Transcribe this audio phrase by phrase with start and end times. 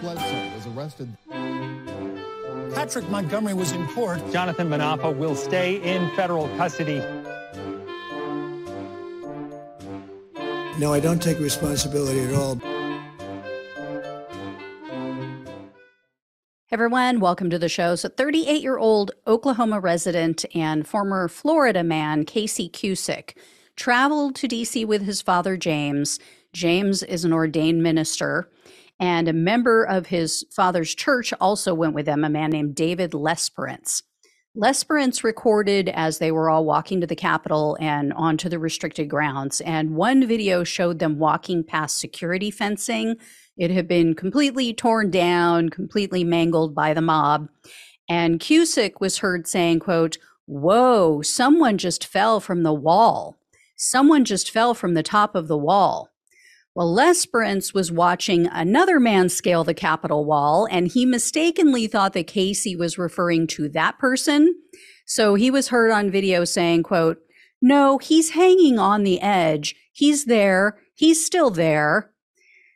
[0.00, 1.08] Bledsoe was arrested.
[2.74, 4.20] Patrick Montgomery was in court.
[4.32, 6.98] Jonathan Munafo will stay in federal custody.
[10.78, 12.60] No, I don't take responsibility at all.
[16.78, 17.96] everyone, welcome to the show.
[17.96, 23.36] So, 38 year old Oklahoma resident and former Florida man, Casey Cusick,
[23.74, 26.20] traveled to DC with his father, James.
[26.52, 28.48] James is an ordained minister,
[29.00, 33.12] and a member of his father's church also went with them, a man named David
[33.12, 34.02] Lesperance.
[34.56, 39.60] Lesperance recorded as they were all walking to the Capitol and onto the restricted grounds.
[39.60, 43.16] And one video showed them walking past security fencing.
[43.56, 47.48] It had been completely torn down, completely mangled by the mob.
[48.08, 53.38] And Cusick was heard saying, quote, Whoa, someone just fell from the wall.
[53.76, 56.10] Someone just fell from the top of the wall.
[56.78, 62.28] Well, Lesperance was watching another man scale the Capitol wall, and he mistakenly thought that
[62.28, 64.54] Casey was referring to that person.
[65.04, 67.18] So he was heard on video saying, quote,
[67.60, 69.74] no, he's hanging on the edge.
[69.92, 70.78] He's there.
[70.94, 72.12] He's still there.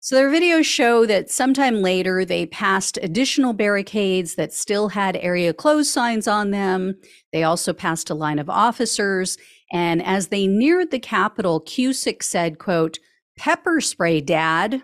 [0.00, 5.54] So their videos show that sometime later they passed additional barricades that still had area
[5.54, 6.96] closed signs on them.
[7.32, 9.38] They also passed a line of officers
[9.72, 12.98] and as they neared the Capitol, Cusick said, quote,
[13.36, 14.82] pepper spray, dad.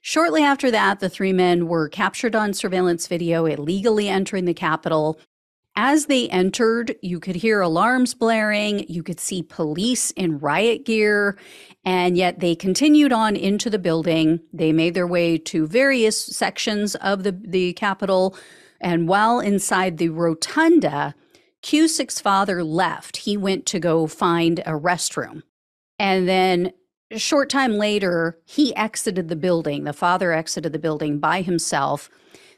[0.00, 5.18] Shortly after that, the three men were captured on surveillance video illegally entering the Capitol.
[5.76, 11.38] As they entered, you could hear alarms blaring, you could see police in riot gear,
[11.84, 14.40] and yet they continued on into the building.
[14.52, 18.36] They made their way to various sections of the, the Capitol,
[18.80, 21.14] and while inside the rotunda,
[21.62, 23.18] Cusick's father left.
[23.18, 25.42] He went to go find a restroom.
[26.02, 26.72] And then
[27.12, 29.84] a short time later, he exited the building.
[29.84, 32.10] The father exited the building by himself.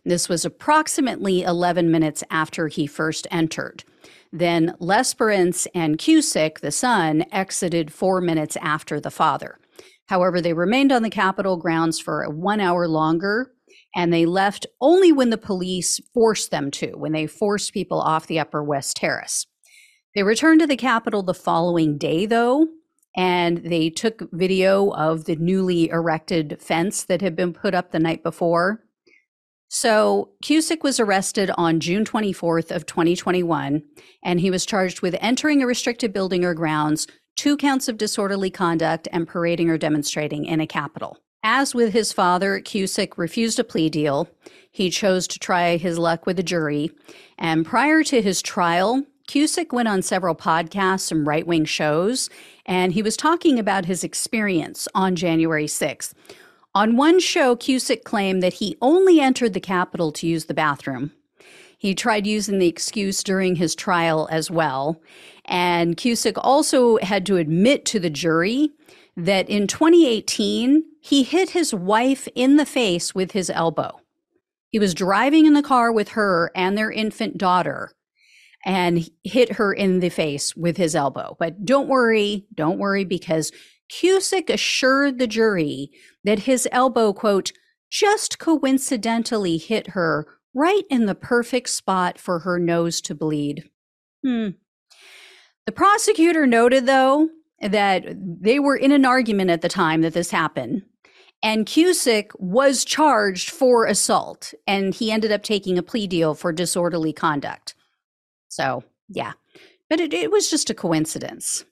[0.02, 3.84] This was approximately 11 minutes after he first entered.
[4.32, 9.58] Then Lesperance and Cusick, the son, exited four minutes after the father.
[10.06, 13.52] However, they remained on the Capitol grounds for one hour longer
[13.94, 18.26] and they left only when the police forced them to, when they forced people off
[18.26, 19.46] the Upper West Terrace.
[20.14, 22.68] They returned to the Capitol the following day, though,
[23.16, 27.98] and they took video of the newly erected fence that had been put up the
[27.98, 28.80] night before.
[29.68, 33.82] So Cusick was arrested on June 24th of 2021,
[34.22, 38.50] and he was charged with entering a restricted building or grounds, two counts of disorderly
[38.50, 41.18] conduct, and parading or demonstrating in a Capitol.
[41.42, 44.28] As with his father, Cusick refused a plea deal.
[44.70, 46.90] He chose to try his luck with a jury.
[47.36, 52.28] And prior to his trial, Cusick went on several podcasts and right wing shows,
[52.66, 56.12] and he was talking about his experience on January 6th.
[56.74, 61.12] On one show, Cusick claimed that he only entered the Capitol to use the bathroom.
[61.78, 65.00] He tried using the excuse during his trial as well.
[65.44, 68.70] And Cusick also had to admit to the jury
[69.16, 74.00] that in 2018, he hit his wife in the face with his elbow.
[74.70, 77.92] He was driving in the car with her and their infant daughter
[78.64, 81.36] and hit her in the face with his elbow.
[81.38, 83.52] But don't worry, don't worry, because
[83.92, 85.90] Cusick assured the jury
[86.24, 87.52] that his elbow, quote,
[87.90, 93.68] just coincidentally hit her right in the perfect spot for her nose to bleed.
[94.24, 94.50] Hmm.
[95.66, 97.28] The prosecutor noted, though,
[97.60, 100.82] that they were in an argument at the time that this happened.
[101.42, 106.52] And Cusick was charged for assault, and he ended up taking a plea deal for
[106.52, 107.74] disorderly conduct.
[108.54, 109.32] So, yeah.
[109.90, 111.64] But it, it was just a coincidence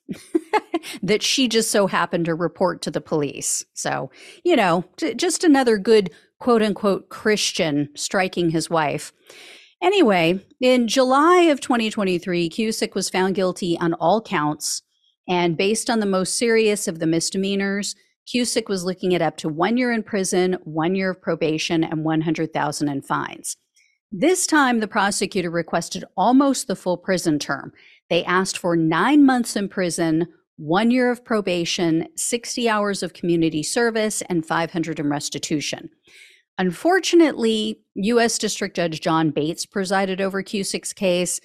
[1.01, 3.63] that she just so happened to report to the police.
[3.73, 4.11] So,
[4.43, 9.13] you know, t- just another good quote unquote Christian striking his wife.
[9.81, 14.81] Anyway, in July of 2023, Cusick was found guilty on all counts.
[15.27, 17.95] And based on the most serious of the misdemeanors,
[18.27, 22.03] Cusick was looking at up to one year in prison, one year of probation, and
[22.03, 23.55] 100,000 in fines.
[24.15, 27.73] This time, the prosecutor requested almost the full prison term.
[28.11, 30.27] They asked for nine months in prison,
[30.57, 35.89] one year of probation, 60 hours of community service, and 500 in restitution.
[36.59, 38.37] Unfortunately, U.S.
[38.37, 41.41] District Judge John Bates presided over Cusick's case,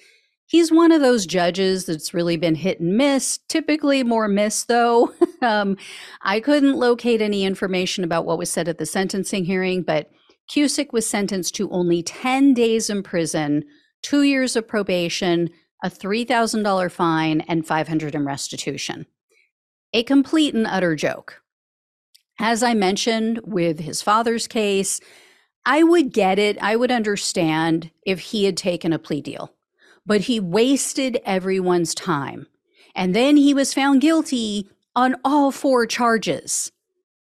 [0.49, 5.13] He's one of those judges that's really been hit and miss, typically more miss, though.
[5.43, 5.77] um,
[6.23, 10.09] I couldn't locate any information about what was said at the sentencing hearing, but
[10.49, 13.63] Cusick was sentenced to only 10 days in prison,
[14.01, 15.49] two years of probation,
[15.83, 19.05] a $3,000 fine, and 500 in restitution.
[19.93, 21.41] A complete and utter joke.
[22.39, 24.99] As I mentioned with his father's case,
[25.65, 26.57] I would get it.
[26.61, 29.53] I would understand if he had taken a plea deal,
[30.05, 32.47] but he wasted everyone's time.
[32.95, 36.71] And then he was found guilty on all four charges.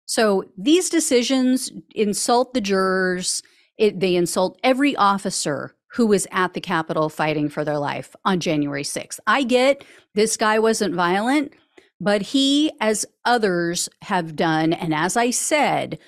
[0.06, 3.42] So these decisions insult the jurors.
[3.76, 8.40] It, they insult every officer who was at the Capitol fighting for their life on
[8.40, 9.18] January 6th.
[9.26, 11.52] I get this guy wasn't violent,
[12.00, 15.98] but he, as others have done, and as I said,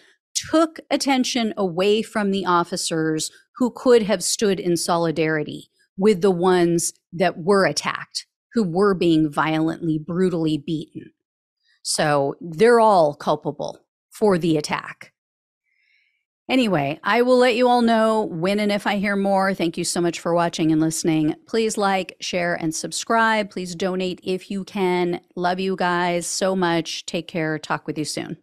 [0.51, 6.93] took attention away from the officers who could have stood in solidarity with the ones
[7.13, 11.13] that were attacked, who were being violently, brutally beaten.
[11.83, 13.81] So they're all culpable
[14.19, 15.13] for the attack.
[16.49, 19.55] Anyway, I will let you all know when and if I hear more.
[19.55, 21.37] Thank you so much for watching and listening.
[21.47, 23.51] Please like, share, and subscribe.
[23.51, 25.21] Please donate if you can.
[25.37, 27.07] Love you guys so much.
[27.07, 27.59] Take care.
[27.61, 28.39] Talk with you soon.